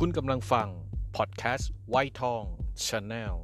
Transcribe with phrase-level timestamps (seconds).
[0.00, 0.68] คุณกำลังฟัง
[1.16, 2.42] พอดแคสต์ไวท์ทอง
[2.86, 3.34] Channel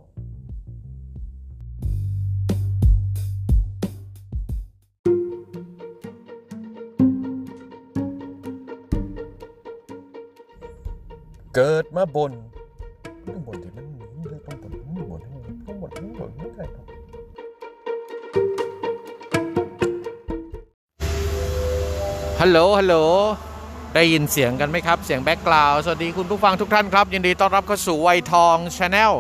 [11.54, 12.32] เกิดมาบ่น
[13.26, 13.84] ต้องบ่นที่มัน
[14.44, 15.20] ต้องบ่นต้องบ่น
[15.66, 16.86] ต้องบ่นต้องบ่นไม่ได้ครับ
[22.40, 22.96] ฮัลโหลฮัลโหล
[23.94, 29.12] ได้ยินเสียงกันไหมครับ เสียง background สวัสดีคุณผู้ฟังทุกท่านครับ ยินดีต้อนรับเข้าสู่ไวท์ทอง Channel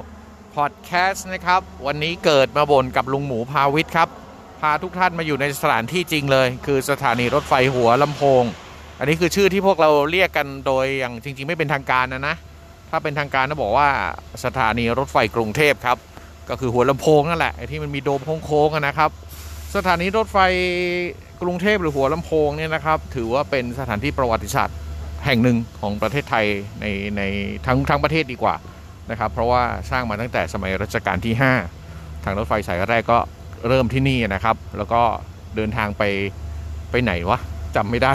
[0.54, 4.08] พอดแคสต์นะครับ วันนี้เกิดมาบ่นกับลุงหมูพาวิทย์ครับ
[4.60, 8.42] พาทุกท่านมาอยู่ในสถานที่จริงเลย คือสถานีรถไฟหัวลำโพง
[8.98, 12.36] อันนี้คือชื่อที่พวกเราเรียกกันโดยอย่างจริง ๆ ไม่เป็นทางการนะนะ
[12.90, 13.88] ถ้าเป็นทางการต้องบอกว่า
[14.44, 15.98] สถานีรถไฟกรุงเทพครับ
[16.48, 19.10] ก็คือหัวลำโพงนั่นแหละที่มันมีโดมโค้งๆนะครับ
[19.76, 20.38] สถานีรถไฟ
[21.42, 24.76] กรุงเทพหรือหัวลำโพงเนี่ยนะครับ ถือว่าเป็นสถานที่ประวัติศาสตร์
[25.24, 26.46] แห่งหนึ่งของประเทศไทย
[26.80, 27.22] ในใน
[27.66, 28.54] ทั้งทั้งประเทศดีกว่า
[29.10, 31.34] นะครับ เพราะว่าสร้างมาตั้งแต่สมัยรัชกาลที่
[31.78, 33.18] 5 ทางรถไฟสายแรกก็
[33.68, 35.02] เริ่มที่นี่นะครับ แล้วก็
[35.56, 36.02] เดินทางไป
[36.90, 37.38] ไปไหนวะ
[37.76, 38.14] จำไม่ได้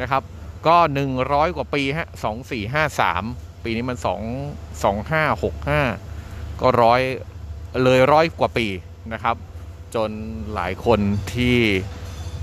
[0.00, 0.22] นะครับ
[0.66, 0.76] ก็
[1.16, 2.08] 100 กว่าปีฮะ
[2.86, 4.06] 2453 ปีนี้มัน 2
[5.72, 7.00] 2565 ก็ร้อย
[7.82, 8.66] เลยร้อยกว่าปี
[9.12, 9.36] นะครับ
[9.94, 10.10] จน
[10.54, 11.00] หลายคน
[11.34, 11.56] ที่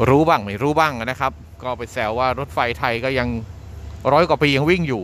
[0.10, 1.32] รู้บ้างไม่รู้บ้างนะครับ
[1.64, 3.28] ก็ไปแซวว่ารถไฟไทยก็ยัง
[4.14, 5.04] ร้อยกว่าปียังวิ่งอยู่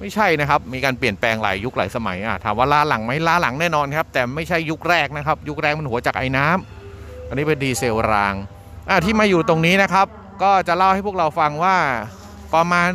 [0.00, 8.34] ไม่ใช่นะครับ มีการเปลี่ยนแปลงหลายยุคหลายสมัยอะถามว่าล้าหลังไหมล้าหลังแน่นอนครับ แต่ไม่ใช่ยุคแรกนะครับ ยุคแรกมันหัวจากไอ้น้ำอันนี้เป็นดีเซลราง
[8.88, 10.06] อะที่มาอยู่ตรงนี้นะครับ
[10.42, 11.76] ก็จะเล่าให้พวกเราฟังว่า
[12.54, 12.88] ประมาณ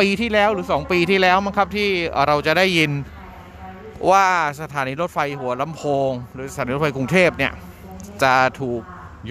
[0.00, 1.88] ปีที่แล้วหรือ 2 ปีที่แล้วมั้งครับที่
[2.26, 2.90] เราจะได้ยิน
[4.10, 4.26] ว่า
[4.60, 7.52] สถานีรถไฟหัวลำโพง หรือสถานีรถไฟกรุงเทพเนี่ย
[8.22, 8.82] จะถูก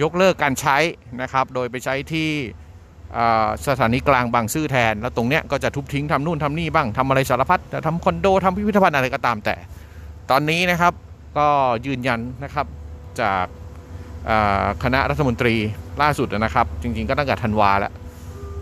[0.02, 0.76] ยกเลิกการใช้
[1.22, 2.30] นะครับ โดยไปใช้ที่
[3.68, 9.54] สถานีกลางบางซื่อแทน แล้วตรงเนี้ยก็จะทุบทิ้งทำนู่นทำนี่บ้างทำอะไรสารพัดจะทำคอนโดทำพิพิธภัณฑ์อะไรก็ตามแต่
[10.30, 10.92] ตอนนี้นะครับ
[11.38, 11.48] ก็
[11.86, 12.66] ยืนยันนะครับ
[13.20, 13.44] จาก
[14.84, 15.54] คณะรัฐมนตรี
[16.02, 17.92] ล่าสุดนะครับ จริงๆก็ตั้งแต่ธันวาแล้ว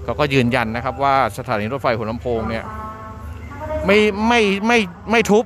[0.04, 2.64] เขาก็ยืนยันนะครับว่าสถานีรถไฟหัวลำโพงเนี่ย
[3.86, 3.98] ไม่
[4.28, 4.78] ไม่ไม่
[5.10, 5.44] ไม่ทุบ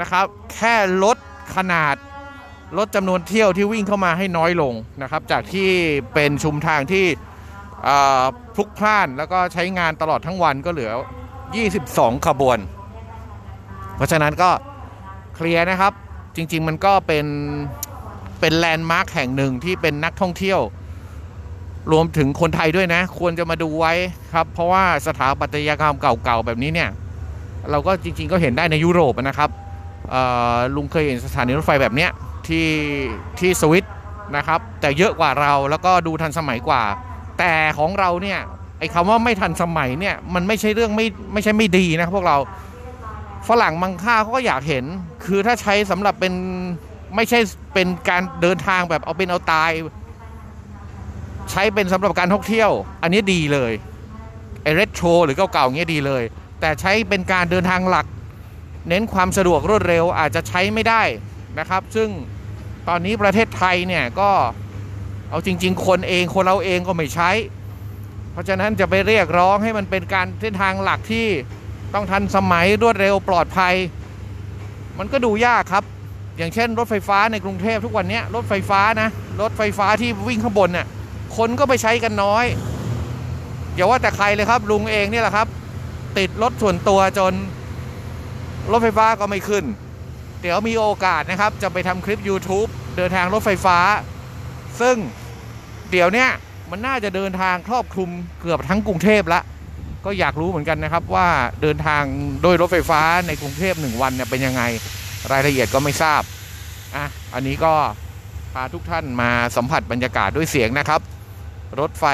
[0.00, 0.24] นะครับ
[0.54, 1.16] แค่ลด
[1.56, 1.96] ขนาด
[2.78, 5.68] ลดจำนวนเที่ยวที่วิ่งเข้ามาให้น้อยลงนะครับจากที่
[6.14, 7.06] เป็นชุมทางที่
[8.54, 10.92] พลุกพล่านแล้วก็ใช้งานตลอดทั้งวันก็เหลือ
[11.58, 12.58] 22 ขบวน
[13.96, 14.50] เพราะฉะนั้นก็
[15.34, 15.92] เคลียร์นะครับ
[16.36, 17.26] จริง ๆ มันก็เป็น
[18.40, 20.60] เป็นแลนด์มาร์คแห่งหนึ่งที่เป็นนักท่องเที่ยว
[21.92, 23.92] รวมถึงคนไทยด้วยนะ ควรจะมาดูไว้
[24.34, 26.90] ครับ เพราะว่าสถาปัตยกรรมเก่าๆแบบนี้เนี่ย
[27.70, 29.50] เราก็จริง ๆ ก็เห็นได้ในยุโรปนะครับ
[30.74, 32.10] ลุงเคยเห็นสถานีรถไฟแบบเนี้ย
[32.48, 32.68] ที่
[33.38, 33.84] ที่สวิต
[34.36, 36.82] นะครับ แต่เยอะกว่าเราแล้วก็ดูทันสมัยกว่า
[37.38, 38.40] แต่ของเราเนี่ย
[38.78, 42.36] ไอ้คำว่าไม่ทันสมัยเนี่ยมันไม่ใช่เรื่องไม่ไม่ใช่ไม่ดีนะพวกเรา
[43.48, 44.84] ฝรั่งมังค่าเขาก็อยากเห็น
[45.24, 46.34] คือถ้าใช้สำหรับเป็น
[47.16, 47.38] ไม่ใช่
[47.74, 49.70] เป็นการเดินทางแบบเอาเป็นเอาตาย
[51.50, 52.70] ใช้เป็นสำหรับการท่องเที่ยว
[53.02, 53.72] อันนี้ดีเลย
[54.62, 56.22] ไอเรโทรหรือเก่าๆเงี้ยดีเลย
[56.60, 58.06] แต่ใช้เป็นการเดินทางหลัก
[58.88, 61.02] เน้นความสะดวกรวดเร็วอาจจะใช้ไม่ได้
[61.58, 62.08] นะครับ ซึ่ง
[62.88, 64.30] ตอนนี้ประเทศไทยเนี่ยก็
[65.30, 67.30] เอาจริง ๆ คนเองคนเราเองก็ไม่ใช้
[68.32, 71.26] เพราะฉะนั้นจะไปเรียกร้องให้มันเป็นการเส้นทางหลักที่
[71.94, 73.74] ต้องทันสมัยรวดเร็วปลอดภัย
[74.98, 75.84] มันก็ดูยากครับ
[76.38, 79.08] อย่างเช่น รถไฟฟ้าในกรุงเทพทุกวันนี้รถไฟฟ้านะ
[79.40, 80.86] รถไฟฟ้าที่วิ่งข้างบนเนี่ย
[81.36, 82.44] คนก็ไปใช้กันน้อย
[83.74, 85.46] อย่าว่าแต่ใครเลยครับลุงเองเนี่แหละครับ
[86.18, 87.32] ติดรถส่วนตัวจน
[88.72, 89.64] รถไฟฟ้าก็ไม่ขึ้น
[90.40, 93.78] เดี๋ยวมีโอกาสนะครับจะไปทำคลิป YouTube เดินทางรถไฟฟ้า
[94.80, 94.96] ซึ่ง
[95.90, 96.28] เดี๋ยวเนี้ย
[96.70, 99.40] มันน่าจะเดินทางครอบคลุมเกือบทั้งกรุงเทพละ
[100.04, 101.28] ก็อยากรู้เหมือนกันนะครับว่า
[101.62, 102.02] เดินทาง
[102.42, 104.62] โดยรถไฟฟ้าในกรุงเทพหนึ่งวันเนี่ยเป็นยังไง
[105.32, 106.22] รายละเอียดก็ไม่ทราบ
[106.96, 107.72] อะอันนี้ก็
[108.52, 111.00] พาทุกท่านมาสัมผัสบรรยากาศด้วยเสียงนะครับ
[111.80, 112.04] รถไฟ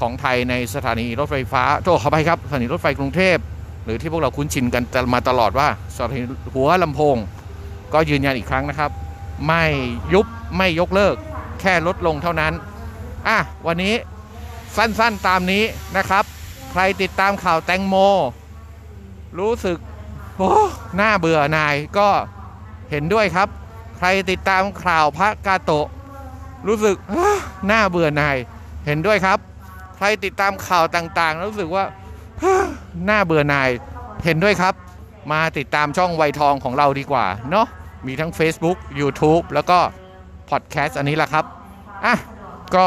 [0.00, 3.36] ของไทยในสถานีรถไฟฟ้าโทษขอไปครับสถานีรถไฟกรุงเทพ
[3.84, 6.22] หรือที่พวกเราคุ้นชินกันมาตลอดว่าสถานี
[6.54, 7.16] หัวลำโพง
[7.94, 8.90] ก็ยืนยันอีกครั้งนะครับ
[9.46, 9.64] ไม่
[10.14, 11.14] ยุบไม่ยกเลิก
[11.60, 12.52] แค่ลดลงเท่านั้น
[13.28, 13.94] อะวันนี้
[14.76, 15.64] สั้นๆตามนี้
[15.96, 16.24] นะครับ
[16.70, 17.94] ใครติดตามข่าวแตงโม
[19.38, 19.78] รู้สึก
[20.36, 20.52] โอ้
[20.96, 22.08] หน้าเบื่อนายก็
[22.90, 23.48] เห็นด้วยครับ
[23.98, 25.86] ใครติดตามข่าวพระกาโตะ
[26.66, 26.96] รู้สึก
[27.66, 28.36] หน้าเบื่อนาย
[28.86, 29.38] เห็นด้วยครับ
[29.96, 31.84] ใครติดตามข่าวต่างๆ รู้สึกว่า
[33.06, 33.68] หน้าเบื่อนาย
[34.24, 34.74] เห็นด้วยครับ
[35.32, 37.66] มาติดตามช่องไวทองของเราดีกว่าเนาะ
[38.06, 39.78] มีทั้ง Facebook YouTube แล้วก็
[40.50, 41.44] พอดแคสต์อันนี้แหละครับ
[42.04, 42.16] อะ
[42.76, 42.86] ก็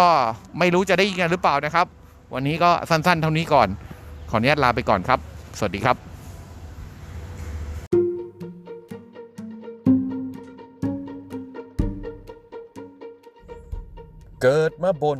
[0.60, 1.88] ไม่รู้จะได้ยินกันหรือเปล่านะครับ
[2.34, 3.68] วันนี้ก็สั้นๆ เท่านี้ก่อน
[4.30, 5.20] ขออนุญาตลาไปก่อนครับ
[5.58, 5.98] สวัสดีครับ
[14.42, 15.20] เกิดมาบน